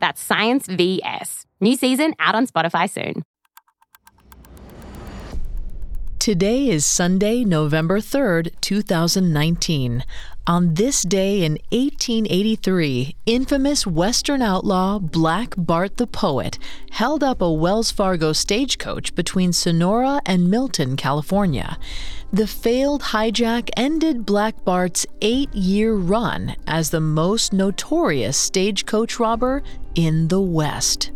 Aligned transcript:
That's 0.00 0.20
Science 0.20 0.66
VS. 0.66 1.46
New 1.60 1.76
season 1.76 2.14
out 2.18 2.34
on 2.34 2.46
Spotify 2.46 2.88
soon. 2.90 3.22
Today 6.20 6.68
is 6.68 6.84
Sunday, 6.84 7.44
November 7.44 7.98
3rd, 7.98 8.50
2019. 8.60 10.04
On 10.46 10.74
this 10.74 11.02
day 11.02 11.42
in 11.42 11.52
1883, 11.70 13.16
infamous 13.24 13.86
Western 13.86 14.42
outlaw 14.42 14.98
Black 14.98 15.54
Bart 15.56 15.96
the 15.96 16.06
Poet 16.06 16.58
held 16.90 17.24
up 17.24 17.40
a 17.40 17.50
Wells 17.50 17.90
Fargo 17.90 18.34
stagecoach 18.34 19.14
between 19.14 19.54
Sonora 19.54 20.20
and 20.26 20.50
Milton, 20.50 20.94
California. 20.94 21.78
The 22.30 22.46
failed 22.46 23.00
hijack 23.00 23.70
ended 23.74 24.26
Black 24.26 24.62
Bart's 24.62 25.06
eight 25.22 25.50
year 25.54 25.94
run 25.94 26.54
as 26.66 26.90
the 26.90 27.00
most 27.00 27.54
notorious 27.54 28.36
stagecoach 28.36 29.18
robber 29.18 29.62
in 29.94 30.28
the 30.28 30.42
West. 30.42 31.12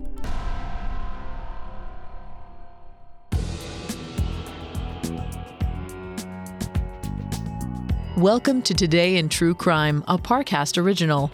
Welcome 8.18 8.62
to 8.62 8.74
Today 8.74 9.16
in 9.16 9.28
True 9.28 9.54
Crime, 9.54 10.04
a 10.06 10.16
Parcast 10.16 10.80
original. 10.80 11.32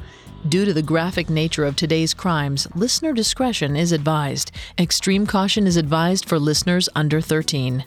Due 0.48 0.64
to 0.64 0.72
the 0.72 0.80
graphic 0.80 1.28
nature 1.28 1.66
of 1.66 1.76
today's 1.76 2.14
crimes, 2.14 2.66
listener 2.74 3.12
discretion 3.12 3.76
is 3.76 3.92
advised. 3.92 4.50
Extreme 4.78 5.26
caution 5.26 5.66
is 5.66 5.76
advised 5.76 6.26
for 6.26 6.38
listeners 6.38 6.88
under 6.96 7.20
13. 7.20 7.84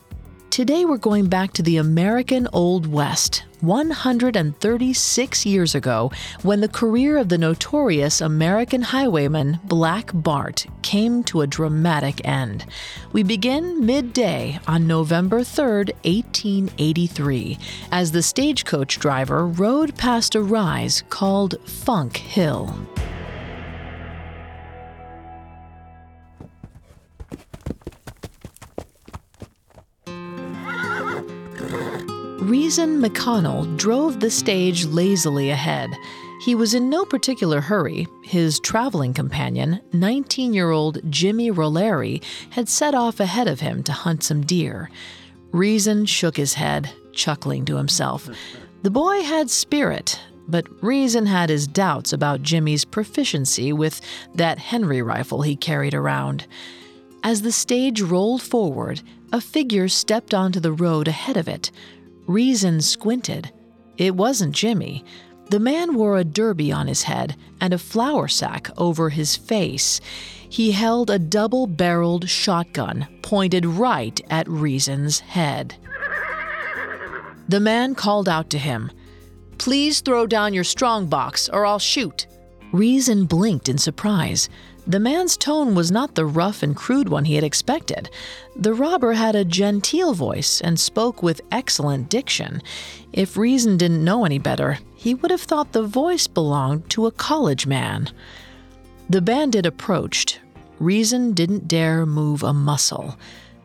Today 0.54 0.86
we're 0.86 0.98
going 0.98 1.30
back 1.30 1.52
to 1.54 1.64
the 1.64 1.78
American 1.78 2.48
Old 2.54 2.86
West, 2.86 3.44
136 3.62 5.46
years 5.48 5.74
ago, 5.74 6.12
when 6.44 6.62
the 6.62 6.68
career 6.68 7.18
of 7.18 7.30
the 7.30 7.40
notorious 7.40 8.22
American 8.22 8.84
highwayman 8.84 9.60
Black 9.64 10.12
Bart 10.14 10.68
came 10.84 11.24
to 11.24 11.42
a 11.42 11.48
dramatic 11.48 12.22
end. 12.24 12.68
We 13.14 13.24
begin 13.24 13.84
midday 13.84 14.60
on 14.68 14.86
November 14.86 15.44
3, 15.44 15.86
1883, 16.04 17.58
as 17.92 18.12
the 18.12 18.22
stagecoach 18.22 19.00
driver 19.00 19.48
rode 19.48 19.98
past 19.98 20.36
a 20.36 20.42
rise 20.44 21.04
called 21.10 21.56
Funk 21.68 22.18
Hill. 22.18 22.78
Reason 32.44 33.02
McConnell 33.02 33.78
drove 33.78 34.20
the 34.20 34.30
stage 34.30 34.84
lazily 34.84 35.50
ahead. 35.50 35.90
He 36.42 36.56
was 36.56 36.74
in 36.74 36.90
no 36.90 37.06
particular 37.06 37.62
hurry. 37.62 38.06
His 38.22 38.60
traveling 38.60 39.14
companion, 39.14 39.80
19 39.94 40.54
year 40.54 40.70
old 40.70 41.00
Jimmy 41.10 41.52
Rolleri, 41.52 42.22
had 42.50 42.68
set 42.68 42.94
off 42.94 43.22
ahead 43.22 43.48
of 43.48 43.62
him 43.62 43.82
to 43.84 43.94
hunt 43.94 44.24
some 44.24 44.46
deer. 44.46 44.90
Reason 45.54 46.06
shook 46.06 46.36
his 46.36 46.56
head, 46.56 46.92
chuckling 47.14 47.64
to 47.64 47.78
himself. 47.78 48.30
The 48.82 48.92
boy 48.92 49.22
had 49.22 49.50
spirit, 49.50 50.20
but 50.46 50.68
Reason 50.84 51.26
had 51.26 51.50
his 51.50 51.66
doubts 51.66 52.12
about 52.12 52.42
Jimmy's 52.42 52.84
proficiency 52.84 53.72
with 53.72 54.02
that 54.36 54.60
Henry 54.60 55.02
rifle 55.02 55.44
he 55.44 55.56
carried 55.56 55.94
around. 55.94 56.46
As 57.24 57.42
the 57.42 57.54
stage 57.54 58.02
rolled 58.02 58.42
forward, 58.42 59.02
a 59.32 59.40
figure 59.40 59.88
stepped 59.88 60.34
onto 60.34 60.60
the 60.60 60.74
road 60.74 61.08
ahead 61.08 61.38
of 61.38 61.48
it. 61.48 61.72
Reason 62.28 62.82
squinted. 62.82 63.52
It 63.98 64.16
wasn't 64.16 64.56
Jimmy. 64.56 65.04
The 65.50 65.60
man 65.60 65.96
wore 65.96 66.18
a 66.18 66.24
derby 66.24 66.72
on 66.72 66.88
his 66.88 67.04
head 67.04 67.36
and 67.60 67.74
a 67.74 67.78
flour 67.78 68.28
sack 68.28 68.70
over 68.78 69.10
his 69.10 69.36
face. 69.36 70.00
He 70.50 70.72
held 70.72 71.10
a 71.10 71.20
double 71.20 71.68
barreled 71.68 72.30
shotgun 72.30 73.08
pointed 73.22 73.66
right 73.66 74.20
at 74.30 74.48
Reason's 74.48 75.20
head. 75.20 75.76
The 77.50 77.60
man 77.60 77.94
called 77.94 78.30
out 78.30 78.50
to 78.52 78.58
him, 78.58 78.90
Please 79.58 80.02
throw 80.02 80.26
down 80.26 80.54
your 80.54 80.64
strongbox 80.64 81.50
or 81.50 81.66
I'll 81.66 81.80
shoot. 81.80 82.28
Reason 82.72 83.26
blinked 83.26 83.70
in 83.70 83.78
surprise. 83.78 84.50
The 84.86 85.00
man's 85.00 85.38
tone 85.38 85.76
was 85.76 85.92
not 85.92 86.16
the 86.16 86.26
rough 86.26 86.62
and 86.62 86.76
crude 86.76 87.08
one 87.08 87.24
he 87.24 87.36
had 87.36 87.44
expected. 87.44 88.10
The 88.56 88.74
robber 88.74 89.14
had 89.14 89.34
a 89.34 89.46
genteel 89.46 90.14
voice 90.14 90.60
and 90.60 90.78
spoke 90.78 91.24
with 91.24 91.42
excellent 91.52 92.10
diction. 92.10 92.62
If 93.14 93.38
Reason 93.38 93.78
didn't 93.78 94.04
know 94.04 94.26
any 94.26 94.40
better, 94.40 94.80
he 94.94 95.14
would 95.14 95.32
have 95.32 95.42
thought 95.42 95.72
the 95.72 95.84
voice 95.84 96.28
belonged 96.28 96.90
to 96.92 97.06
a 97.06 97.12
college 97.12 97.66
man. 97.66 98.10
The 99.10 99.22
bandit 99.22 99.66
approached. 99.66 100.42
Reason 100.80 101.34
didn't 101.34 101.70
dare 101.70 102.06
move 102.06 102.44
a 102.44 102.52
muscle. 102.54 103.18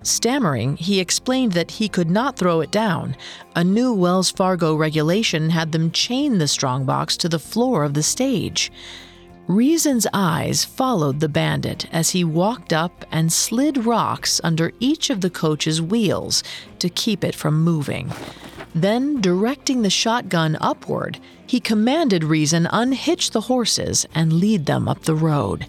Stammering, 0.02 0.76
he 0.76 1.00
explained 1.00 1.52
that 1.52 1.72
he 1.72 1.88
could 1.88 2.08
not 2.08 2.36
throw 2.36 2.60
it 2.60 2.70
down. 2.70 3.16
A 3.56 3.64
new 3.64 3.92
Wells 3.92 4.30
Fargo 4.30 4.76
regulation 4.76 5.50
had 5.50 5.72
them 5.72 5.90
chain 5.90 6.38
the 6.38 6.46
strongbox 6.46 7.16
to 7.16 7.28
the 7.28 7.40
floor 7.40 7.82
of 7.82 7.94
the 7.94 8.04
stage. 8.04 8.70
Reason's 9.48 10.06
eyes 10.12 10.66
followed 10.66 11.20
the 11.20 11.28
bandit 11.28 11.86
as 11.90 12.10
he 12.10 12.22
walked 12.22 12.70
up 12.70 13.06
and 13.10 13.32
slid 13.32 13.86
rocks 13.86 14.42
under 14.44 14.72
each 14.78 15.08
of 15.08 15.22
the 15.22 15.30
coach's 15.30 15.80
wheels 15.80 16.44
to 16.80 16.90
keep 16.90 17.24
it 17.24 17.34
from 17.34 17.64
moving. 17.64 18.12
Then, 18.74 19.22
directing 19.22 19.80
the 19.80 19.88
shotgun 19.88 20.58
upward, 20.60 21.18
he 21.46 21.60
commanded 21.60 22.24
Reason 22.24 22.68
unhitch 22.70 23.30
the 23.30 23.40
horses 23.40 24.04
and 24.14 24.34
lead 24.34 24.66
them 24.66 24.86
up 24.86 25.04
the 25.04 25.14
road. 25.14 25.66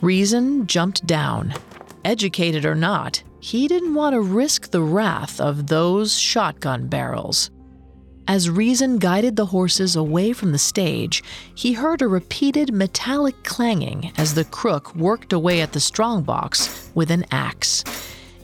Reason 0.00 0.66
jumped 0.66 1.06
down. 1.06 1.54
Educated 2.04 2.64
or 2.64 2.74
not, 2.74 3.22
he 3.38 3.68
didn't 3.68 3.94
want 3.94 4.14
to 4.14 4.20
risk 4.20 4.72
the 4.72 4.82
wrath 4.82 5.40
of 5.40 5.68
those 5.68 6.18
shotgun 6.18 6.88
barrels. 6.88 7.52
As 8.28 8.50
Reason 8.50 8.98
guided 8.98 9.36
the 9.36 9.46
horses 9.46 9.94
away 9.94 10.32
from 10.32 10.50
the 10.50 10.58
stage, 10.58 11.22
he 11.54 11.74
heard 11.74 12.02
a 12.02 12.08
repeated 12.08 12.72
metallic 12.72 13.40
clanging 13.44 14.10
as 14.18 14.34
the 14.34 14.44
crook 14.44 14.96
worked 14.96 15.32
away 15.32 15.60
at 15.60 15.72
the 15.72 15.80
strongbox 15.80 16.90
with 16.94 17.12
an 17.12 17.24
axe. 17.30 17.84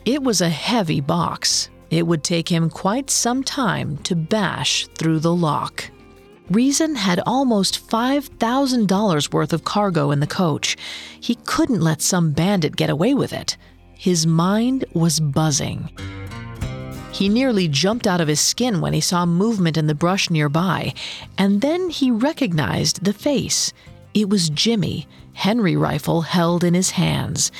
It 0.05 0.23
was 0.23 0.41
a 0.41 0.49
heavy 0.49 1.01
box. 1.01 1.69
It 1.91 2.07
would 2.07 2.23
take 2.23 2.49
him 2.49 2.71
quite 2.71 3.11
some 3.11 3.43
time 3.43 3.99
to 3.99 4.15
bash 4.15 4.87
through 4.99 5.19
the 5.19 5.35
lock. 5.35 5.91
Reason 6.49 6.95
had 6.95 7.21
almost 7.27 7.87
$5,000 7.89 9.33
worth 9.33 9.53
of 9.53 9.65
cargo 9.65 10.13
in 10.13 10.21
the 10.21 10.27
coach. 10.29 10.77
He 11.21 11.35
couldn't 11.35 11.81
let 11.81 12.03
some 12.03 12.31
bandit 12.31 12.77
get 12.77 12.91
away 12.91 13.15
with 13.15 13.33
it. 13.33 13.57
His 13.95 14.27
mind 14.29 14.85
was 14.95 15.19
buzzing. 15.19 15.91
He 17.13 17.29
nearly 17.29 17.69
jumped 17.69 18.07
out 18.07 18.21
of 18.21 18.29
his 18.29 18.41
skin 18.41 18.81
when 18.81 18.93
he 18.93 19.01
saw 19.01 19.27
movement 19.27 19.77
in 19.77 19.87
the 19.87 19.95
brush 19.95 20.31
nearby, 20.31 20.95
and 21.37 21.61
then 21.61 21.91
he 21.91 22.11
recognized 22.11 23.05
the 23.05 23.13
face. 23.13 23.73
It 24.15 24.29
was 24.29 24.49
Jimmy, 24.49 25.07
Henry 25.35 25.77
rifle 25.77 26.23
held 26.23 26.65
in 26.65 26.75
his 26.75 26.91
hands. 26.91 27.53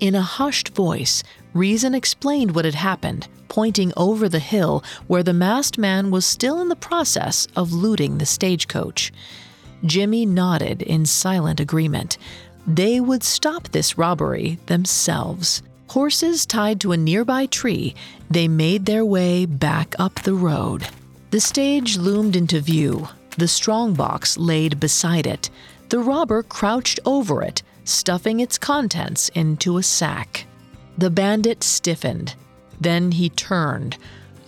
In 0.00 0.14
a 0.14 0.22
hushed 0.22 0.70
voice, 0.70 1.22
Reason 1.54 1.94
explained 1.94 2.54
what 2.56 2.64
had 2.64 2.74
happened, 2.74 3.28
pointing 3.48 3.92
over 3.96 4.28
the 4.28 4.40
hill 4.40 4.82
where 5.06 5.22
the 5.22 5.32
masked 5.32 5.78
man 5.78 6.10
was 6.10 6.26
still 6.26 6.60
in 6.60 6.68
the 6.68 6.74
process 6.74 7.46
of 7.54 7.72
looting 7.72 8.18
the 8.18 8.26
stagecoach. 8.26 9.12
Jimmy 9.84 10.26
nodded 10.26 10.82
in 10.82 11.06
silent 11.06 11.60
agreement. 11.60 12.18
They 12.66 12.98
would 12.98 13.22
stop 13.22 13.68
this 13.68 13.96
robbery 13.96 14.58
themselves. 14.66 15.62
Horses 15.94 16.44
tied 16.44 16.80
to 16.80 16.90
a 16.90 16.96
nearby 16.96 17.46
tree, 17.46 17.94
they 18.28 18.48
made 18.48 18.84
their 18.84 19.04
way 19.04 19.46
back 19.46 19.94
up 19.96 20.16
the 20.16 20.34
road. 20.34 20.88
The 21.30 21.38
stage 21.38 21.96
loomed 21.96 22.34
into 22.34 22.60
view, 22.60 23.06
the 23.38 23.46
strongbox 23.46 24.36
laid 24.36 24.80
beside 24.80 25.24
it. 25.24 25.50
The 25.90 26.00
robber 26.00 26.42
crouched 26.42 26.98
over 27.04 27.44
it, 27.44 27.62
stuffing 27.84 28.40
its 28.40 28.58
contents 28.58 29.28
into 29.36 29.78
a 29.78 29.84
sack. 29.84 30.46
The 30.98 31.10
bandit 31.10 31.62
stiffened. 31.62 32.34
Then 32.80 33.12
he 33.12 33.28
turned. 33.28 33.96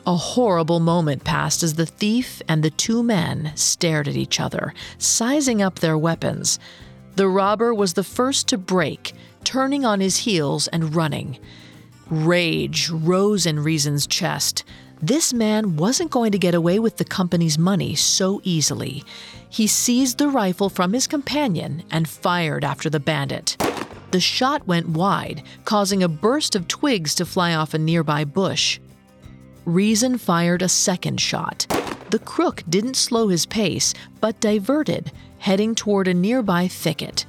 A 0.05 0.17
horrible 0.17 0.81
moment 0.81 1.23
passed 1.23 1.63
as 1.63 1.75
the 1.75 1.87
thief 1.87 2.43
and 2.49 2.65
the 2.65 2.71
two 2.71 3.05
men 3.05 3.53
stared 3.55 4.09
at 4.09 4.17
each 4.17 4.41
other, 4.41 4.75
sizing 4.99 5.63
up 5.63 5.79
their 5.79 5.97
weapons. 5.97 6.59
The 7.15 7.29
robber 7.29 7.73
was 7.73 7.93
the 7.93 8.03
first 8.03 8.49
to 8.49 8.59
break, 8.59 9.13
turning 9.47 9.85
on 9.85 10.01
his 10.01 10.19
heels 10.19 10.67
and 10.69 10.95
running. 10.95 11.39
Rage 12.11 12.91
rose 12.91 13.47
in 13.47 13.61
Reason's 13.61 14.07
chest. 14.07 14.65
This 15.01 15.33
man 15.33 15.77
wasn't 15.77 16.11
going 16.11 16.33
to 16.33 16.39
get 16.39 16.55
away 16.55 16.81
with 16.81 16.97
the 16.97 17.05
company's 17.05 17.57
money 17.57 17.95
so 17.95 18.41
easily. 18.43 19.05
He 19.49 19.69
seized 19.69 20.19
the 20.19 20.29
rifle 20.29 20.69
from 20.69 20.93
his 20.93 21.07
companion 21.07 21.85
and 21.93 22.09
fired 22.09 22.65
after 22.65 22.91
the 22.91 22.99
bandit. 22.99 23.57
The 24.11 24.19
shot 24.19 24.67
went 24.67 24.89
wide, 24.89 25.45
causing 25.65 26.03
a 26.03 26.09
burst 26.09 26.57
of 26.57 26.67
twigs 26.67 27.15
to 27.15 27.25
fly 27.25 27.55
off 27.55 27.73
a 27.73 27.79
nearby 27.79 28.25
bush. 28.25 28.81
Reason 29.65 30.19
fired 30.19 30.63
a 30.63 30.69
second 30.69 31.21
shot. 31.21 31.67
The 32.11 32.19
crook 32.19 32.65
didn't 32.69 32.97
slow 32.97 33.29
his 33.29 33.47
pace, 33.47 33.95
but 34.21 34.41
diverted, 34.41 35.13
heading 35.39 35.77
toward 35.77 36.09
a 36.09 36.15
nearby 36.15 36.67
thicket. 36.67 37.27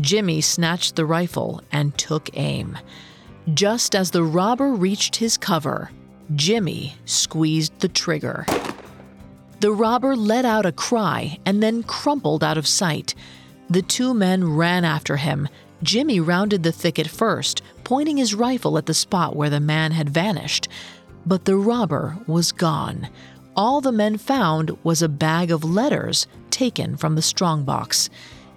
Jimmy 0.00 0.40
snatched 0.40 0.96
the 0.96 1.06
rifle 1.06 1.62
and 1.70 1.96
took 1.96 2.30
aim. 2.34 2.76
Just 3.52 3.94
as 3.94 4.10
the 4.10 4.24
robber 4.24 4.72
reached 4.72 5.16
his 5.16 5.36
cover, 5.36 5.90
Jimmy 6.34 6.94
squeezed 7.04 7.78
the 7.80 7.88
trigger. 7.88 8.46
The 9.60 9.72
robber 9.72 10.16
let 10.16 10.44
out 10.44 10.66
a 10.66 10.72
cry 10.72 11.38
and 11.46 11.62
then 11.62 11.82
crumpled 11.82 12.42
out 12.42 12.58
of 12.58 12.66
sight. 12.66 13.14
The 13.70 13.82
two 13.82 14.14
men 14.14 14.56
ran 14.56 14.84
after 14.84 15.16
him. 15.16 15.48
Jimmy 15.82 16.20
rounded 16.20 16.62
the 16.62 16.72
thicket 16.72 17.06
first, 17.06 17.62
pointing 17.84 18.16
his 18.16 18.34
rifle 18.34 18.78
at 18.78 18.86
the 18.86 18.94
spot 18.94 19.36
where 19.36 19.50
the 19.50 19.60
man 19.60 19.92
had 19.92 20.08
vanished. 20.08 20.68
But 21.26 21.44
the 21.44 21.56
robber 21.56 22.16
was 22.26 22.52
gone. 22.52 23.08
All 23.56 23.80
the 23.80 23.92
men 23.92 24.18
found 24.18 24.76
was 24.82 25.02
a 25.02 25.08
bag 25.08 25.50
of 25.50 25.62
letters 25.64 26.26
taken 26.50 26.96
from 26.96 27.14
the 27.14 27.22
strongbox. 27.22 28.10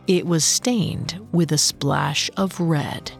It 0.07 0.25
was 0.25 0.45
stained 0.45 1.19
with 1.33 1.51
a 1.51 1.57
splash 1.57 2.29
of 2.37 2.57
red. 2.61 3.11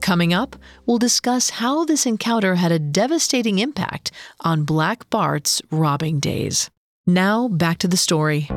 Coming 0.00 0.32
up, 0.32 0.56
we'll 0.86 0.96
discuss 0.96 1.50
how 1.50 1.84
this 1.84 2.06
encounter 2.06 2.54
had 2.54 2.72
a 2.72 2.78
devastating 2.78 3.58
impact 3.58 4.10
on 4.40 4.64
Black 4.64 5.10
Bart's 5.10 5.60
robbing 5.70 6.18
days. 6.18 6.70
Now, 7.06 7.48
back 7.48 7.76
to 7.78 7.88
the 7.88 7.98
story. 7.98 8.48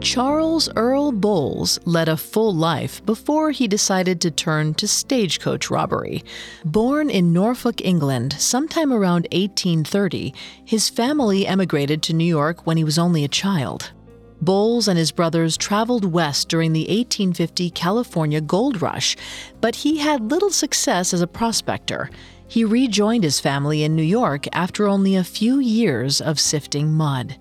Charles 0.00 0.70
Earl 0.76 1.12
Bowles 1.12 1.78
led 1.84 2.08
a 2.08 2.16
full 2.16 2.54
life 2.54 3.04
before 3.04 3.50
he 3.50 3.68
decided 3.68 4.20
to 4.20 4.30
turn 4.30 4.72
to 4.74 4.88
stagecoach 4.88 5.70
robbery. 5.70 6.24
Born 6.64 7.10
in 7.10 7.34
Norfolk, 7.34 7.84
England, 7.84 8.34
sometime 8.38 8.92
around 8.92 9.28
1830, 9.32 10.32
his 10.64 10.88
family 10.88 11.46
emigrated 11.46 12.02
to 12.04 12.14
New 12.14 12.24
York 12.24 12.66
when 12.66 12.78
he 12.78 12.84
was 12.84 12.98
only 12.98 13.24
a 13.24 13.28
child. 13.28 13.92
Bowles 14.40 14.88
and 14.88 14.98
his 14.98 15.12
brothers 15.12 15.58
traveled 15.58 16.06
west 16.06 16.48
during 16.48 16.72
the 16.72 16.80
1850 16.80 17.68
California 17.70 18.40
gold 18.40 18.80
rush, 18.80 19.18
but 19.60 19.74
he 19.76 19.98
had 19.98 20.30
little 20.30 20.50
success 20.50 21.12
as 21.12 21.20
a 21.20 21.26
prospector. 21.26 22.08
He 22.48 22.64
rejoined 22.64 23.22
his 23.22 23.38
family 23.38 23.84
in 23.84 23.94
New 23.94 24.02
York 24.02 24.46
after 24.52 24.88
only 24.88 25.14
a 25.14 25.22
few 25.22 25.60
years 25.60 26.20
of 26.22 26.40
sifting 26.40 26.92
mud. 26.92 27.36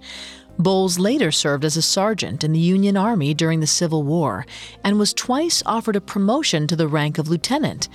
Bowles 0.60 1.00
later 1.00 1.32
served 1.32 1.64
as 1.64 1.78
a 1.78 1.82
sergeant 1.82 2.44
in 2.44 2.52
the 2.52 2.60
Union 2.60 2.98
Army 2.98 3.34
during 3.34 3.62
the 3.62 3.68
Civil 3.68 4.04
War 4.04 4.46
and 4.84 5.00
was 5.00 5.14
twice 5.14 5.64
offered 5.66 5.96
a 5.96 6.02
promotion 6.02 6.68
to 6.68 6.76
the 6.76 6.88
rank 6.88 7.18
of 7.18 7.30
lieutenant. 7.30 7.88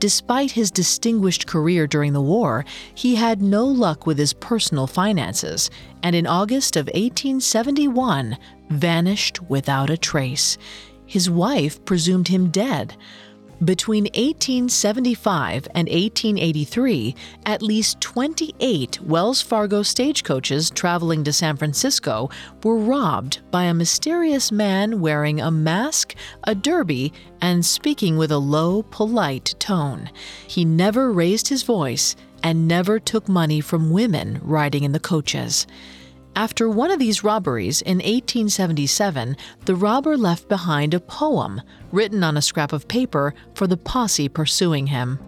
Despite 0.00 0.50
his 0.50 0.72
distinguished 0.72 1.46
career 1.46 1.86
during 1.86 2.12
the 2.12 2.20
war, 2.20 2.64
he 2.94 3.14
had 3.14 3.40
no 3.42 3.64
luck 3.64 4.06
with 4.06 4.18
his 4.18 4.32
personal 4.32 4.88
finances, 4.88 5.70
and 6.02 6.16
in 6.16 6.26
August 6.26 6.74
of 6.74 6.86
1871 6.86 8.36
vanished 8.70 9.42
without 9.42 9.90
a 9.90 9.96
trace. 9.96 10.58
His 11.06 11.30
wife 11.30 11.84
presumed 11.84 12.28
him 12.28 12.50
dead. 12.50 12.96
Between 13.62 14.04
1875 14.04 15.68
and 15.74 15.86
1883, 15.86 17.14
at 17.44 17.60
least 17.60 18.00
28 18.00 19.02
Wells 19.02 19.42
Fargo 19.42 19.82
stagecoaches 19.82 20.70
traveling 20.70 21.24
to 21.24 21.32
San 21.34 21.58
Francisco 21.58 22.30
were 22.64 22.78
robbed 22.78 23.40
by 23.50 23.64
a 23.64 23.74
mysterious 23.74 24.50
man 24.50 25.02
wearing 25.02 25.42
a 25.42 25.50
mask, 25.50 26.14
a 26.44 26.54
derby, 26.54 27.12
and 27.42 27.66
speaking 27.66 28.16
with 28.16 28.32
a 28.32 28.38
low, 28.38 28.82
polite 28.84 29.54
tone. 29.58 30.08
He 30.46 30.64
never 30.64 31.12
raised 31.12 31.48
his 31.48 31.62
voice 31.62 32.16
and 32.42 32.66
never 32.66 32.98
took 32.98 33.28
money 33.28 33.60
from 33.60 33.90
women 33.90 34.40
riding 34.42 34.84
in 34.84 34.92
the 34.92 35.00
coaches. 35.00 35.66
After 36.36 36.70
one 36.70 36.90
of 36.90 36.98
these 36.98 37.24
robberies 37.24 37.82
in 37.82 37.98
1877, 37.98 39.36
the 39.64 39.74
robber 39.74 40.16
left 40.16 40.48
behind 40.48 40.94
a 40.94 41.00
poem 41.00 41.60
written 41.92 42.22
on 42.22 42.36
a 42.36 42.42
scrap 42.42 42.72
of 42.72 42.88
paper 42.88 43.34
for 43.54 43.66
the 43.66 43.76
posse 43.76 44.28
pursuing 44.28 44.86
him. 44.86 45.18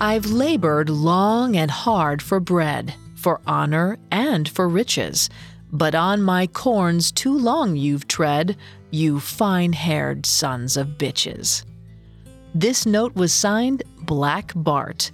I've 0.00 0.26
labored 0.26 0.90
long 0.90 1.56
and 1.56 1.70
hard 1.70 2.20
for 2.22 2.40
bread, 2.40 2.94
for 3.14 3.40
honor, 3.46 3.98
and 4.10 4.48
for 4.48 4.68
riches. 4.68 5.30
But 5.70 5.94
on 5.94 6.20
my 6.20 6.48
corns 6.48 7.12
too 7.12 7.38
long 7.38 7.76
you've 7.76 8.08
tread, 8.08 8.56
you 8.90 9.20
fine 9.20 9.72
haired 9.72 10.26
sons 10.26 10.76
of 10.76 10.98
bitches. 10.98 11.64
This 12.54 12.84
note 12.84 13.14
was 13.14 13.32
signed 13.32 13.84
Black 14.00 14.52
Bart. 14.56 15.12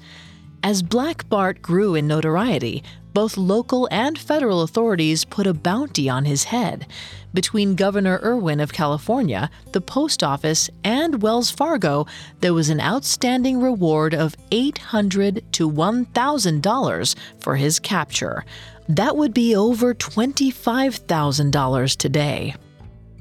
As 0.62 0.82
Black 0.82 1.28
Bart 1.28 1.62
grew 1.62 1.94
in 1.94 2.08
notoriety, 2.08 2.82
both 3.14 3.36
local 3.36 3.88
and 3.90 4.18
federal 4.18 4.62
authorities 4.62 5.24
put 5.24 5.46
a 5.46 5.54
bounty 5.54 6.08
on 6.08 6.24
his 6.24 6.44
head. 6.44 6.86
Between 7.32 7.76
Governor 7.76 8.18
Irwin 8.22 8.60
of 8.60 8.72
California, 8.72 9.50
the 9.72 9.80
post 9.80 10.22
office, 10.22 10.68
and 10.82 11.22
Wells 11.22 11.50
Fargo, 11.50 12.06
there 12.40 12.54
was 12.54 12.70
an 12.70 12.80
outstanding 12.80 13.60
reward 13.60 14.14
of 14.14 14.34
800 14.50 15.44
to 15.52 15.70
$1,000 15.70 17.14
for 17.38 17.56
his 17.56 17.78
capture. 17.78 18.44
That 18.88 19.16
would 19.16 19.34
be 19.34 19.54
over 19.54 19.94
$25,000 19.94 21.96
today. 21.96 22.54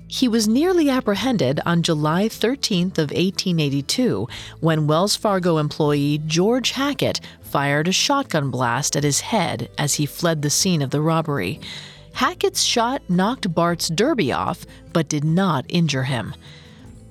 He 0.09 0.29
was 0.29 0.47
nearly 0.47 0.89
apprehended 0.89 1.59
on 1.65 1.83
July 1.83 2.29
13th 2.29 2.97
of 2.97 3.11
1882 3.11 4.27
when 4.61 4.87
Wells 4.87 5.17
Fargo 5.17 5.57
employee 5.57 6.21
George 6.25 6.71
Hackett 6.71 7.19
fired 7.41 7.89
a 7.89 7.91
shotgun 7.91 8.49
blast 8.49 8.95
at 8.95 9.03
his 9.03 9.19
head 9.19 9.69
as 9.77 9.95
he 9.95 10.05
fled 10.05 10.41
the 10.41 10.49
scene 10.49 10.81
of 10.81 10.91
the 10.91 11.01
robbery. 11.01 11.59
Hackett's 12.13 12.63
shot 12.63 13.01
knocked 13.09 13.53
Bart's 13.53 13.89
derby 13.89 14.31
off 14.31 14.65
but 14.93 15.09
did 15.09 15.25
not 15.25 15.65
injure 15.67 16.03
him. 16.03 16.33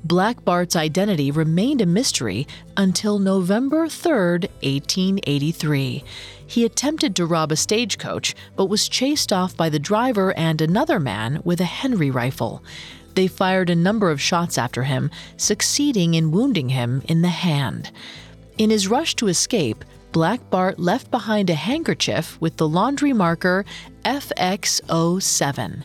Black 0.07 0.45
Bart's 0.45 0.77
identity 0.77 1.33
remained 1.33 1.81
a 1.81 1.87
mystery 1.87 2.47
until 2.77 3.19
November 3.19 3.89
3, 3.89 4.13
1883. 4.63 6.05
He 6.47 6.65
attempted 6.65 7.17
to 7.17 7.27
rob 7.27 7.51
a 7.51 7.57
stagecoach, 7.57 8.37
but 8.55 8.67
was 8.67 8.89
chased 8.89 9.33
off 9.33 9.57
by 9.57 9.69
the 9.69 9.81
driver 9.81 10.33
and 10.39 10.61
another 10.61 11.01
man 11.01 11.41
with 11.45 11.61
a 11.61 11.65
Henry 11.65 12.13
rifle. 12.13 12.63
They 13.15 13.27
fired 13.27 13.69
a 13.69 13.75
number 13.75 14.13
of 14.13 14.21
shots 14.21 14.59
after 14.59 14.85
him, 14.85 15.11
succeeding 15.39 16.15
in 16.15 16.31
wounding 16.31 16.69
him 16.69 17.03
in 17.09 17.23
the 17.23 17.29
hand. 17.29 17.91
In 18.59 18.71
his 18.71 18.87
rush 18.87 19.17
to 19.17 19.27
escape, 19.27 19.85
Black 20.13 20.51
Bart 20.51 20.79
left 20.79 21.11
behind 21.11 21.51
a 21.51 21.55
handkerchief 21.57 22.41
with 22.41 22.59
the 22.59 22.69
laundry 22.69 23.13
marker 23.13 23.65
FX07. 24.05 25.83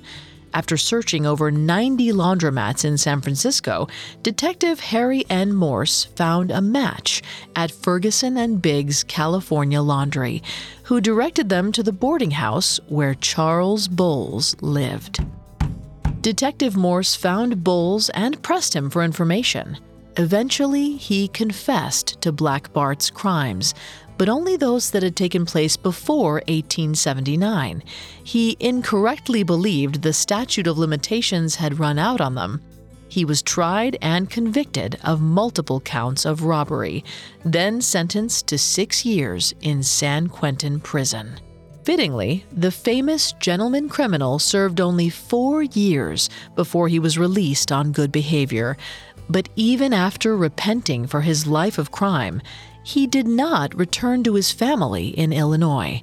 After 0.54 0.76
searching 0.76 1.26
over 1.26 1.50
90 1.50 2.12
laundromats 2.12 2.84
in 2.84 2.98
San 2.98 3.22
Francisco, 3.22 3.88
Detective 4.22 4.82
Harry 4.82 5.26
N. 5.30 5.54
Morse 5.54 6.04
found 6.04 6.52
a 6.52 6.62
match 6.62 7.22
at 7.56 7.72
Ferguson 7.72 8.36
and 8.38 8.62
Biggs 8.62 9.04
California 9.04 9.82
Laundry, 9.82 10.44
who 10.84 11.00
directed 11.00 11.48
them 11.48 11.72
to 11.72 11.84
the 11.84 11.94
boarding 11.94 12.32
house 12.32 12.80
where 12.90 13.16
Charles 13.16 13.88
Bowles 13.88 14.56
lived. 14.62 15.24
Detective 16.20 16.76
Morse 16.76 17.16
found 17.16 17.64
Bowles 17.64 18.10
and 18.10 18.42
pressed 18.44 18.76
him 18.76 18.90
for 18.90 19.04
information. 19.04 19.78
Eventually, 20.18 20.98
he 20.98 21.30
confessed 21.30 22.20
to 22.22 22.34
Black 22.34 22.74
Bart's 22.74 23.10
crimes, 23.10 23.74
but 24.22 24.30
only 24.30 24.56
those 24.56 24.92
that 24.92 25.02
had 25.02 25.16
taken 25.16 25.48
place 25.48 25.76
before 25.76 26.44
1879. 26.48 27.82
He 28.24 28.56
incorrectly 28.60 29.42
believed 29.42 30.04
the 30.04 30.14
statute 30.14 30.68
of 30.68 30.78
limitations 30.78 31.56
had 31.56 31.80
run 31.80 31.98
out 31.98 32.22
on 32.22 32.36
them. 32.36 32.62
He 33.10 33.26
was 33.26 33.42
tried 33.42 33.98
and 34.00 34.30
convicted 34.30 35.00
of 35.04 35.22
multiple 35.22 35.80
counts 35.80 36.24
of 36.24 36.44
robbery, 36.44 37.04
then 37.44 37.82
sentenced 37.82 38.46
to 38.50 38.60
six 38.60 39.04
years 39.04 39.56
in 39.62 39.82
San 39.82 40.28
Quentin 40.28 40.80
prison. 40.80 41.40
Fittingly, 41.84 42.46
the 42.52 42.70
famous 42.70 43.32
gentleman 43.40 43.90
criminal 43.90 44.38
served 44.38 44.80
only 44.80 45.10
four 45.10 45.64
years 45.64 46.30
before 46.56 46.88
he 46.88 47.00
was 47.00 47.18
released 47.18 47.72
on 47.72 47.92
good 47.92 48.12
behavior. 48.12 48.78
But 49.30 49.50
even 49.56 49.94
after 49.94 50.38
repenting 50.38 51.08
for 51.08 51.22
his 51.22 51.48
life 51.48 51.80
of 51.80 51.92
crime, 51.92 52.40
he 52.84 53.08
did 53.08 53.28
not 53.28 53.76
return 53.76 54.24
to 54.24 54.36
his 54.36 54.52
family 54.52 55.10
in 55.10 55.32
Illinois. 55.32 56.02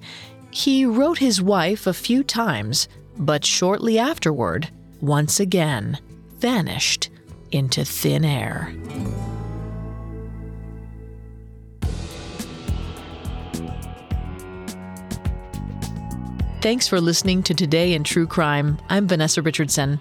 He 0.50 0.84
wrote 0.84 1.18
his 1.18 1.42
wife 1.42 1.86
a 1.86 1.92
few 1.92 2.22
times, 2.22 2.88
but 3.16 3.44
shortly 3.44 3.98
afterward 3.98 4.68
once 5.00 5.40
again 5.40 5.98
vanished 6.38 7.10
into 7.50 7.84
thin 7.84 8.24
air. 8.24 8.74
Thanks 16.60 16.88
for 16.88 17.00
listening 17.00 17.44
to 17.44 17.54
Today 17.54 17.94
in 17.94 18.02
True 18.02 18.26
Crime. 18.26 18.78
I'm 18.88 19.06
Vanessa 19.06 19.40
Richardson. 19.42 20.00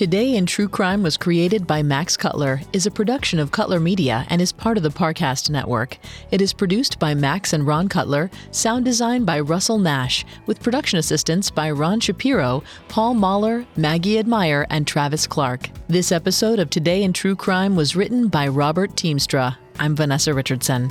Today 0.00 0.36
in 0.36 0.46
True 0.46 0.66
Crime 0.66 1.02
was 1.02 1.18
created 1.18 1.66
by 1.66 1.82
Max 1.82 2.16
Cutler, 2.16 2.62
is 2.72 2.86
a 2.86 2.90
production 2.90 3.38
of 3.38 3.52
Cutler 3.52 3.78
Media, 3.78 4.24
and 4.30 4.40
is 4.40 4.50
part 4.50 4.78
of 4.78 4.82
the 4.82 4.88
Parcast 4.88 5.50
Network. 5.50 5.98
It 6.30 6.40
is 6.40 6.54
produced 6.54 6.98
by 6.98 7.12
Max 7.12 7.52
and 7.52 7.66
Ron 7.66 7.86
Cutler, 7.86 8.30
sound 8.50 8.86
design 8.86 9.26
by 9.26 9.40
Russell 9.40 9.76
Nash, 9.76 10.24
with 10.46 10.62
production 10.62 10.98
assistance 10.98 11.50
by 11.50 11.70
Ron 11.70 12.00
Shapiro, 12.00 12.62
Paul 12.88 13.12
Mahler, 13.12 13.66
Maggie 13.76 14.18
Admire, 14.18 14.66
and 14.70 14.86
Travis 14.86 15.26
Clark. 15.26 15.68
This 15.88 16.12
episode 16.12 16.60
of 16.60 16.70
Today 16.70 17.02
in 17.02 17.12
True 17.12 17.36
Crime 17.36 17.76
was 17.76 17.94
written 17.94 18.28
by 18.28 18.48
Robert 18.48 18.92
Teamstra. 18.92 19.58
I'm 19.78 19.94
Vanessa 19.94 20.32
Richardson. 20.32 20.90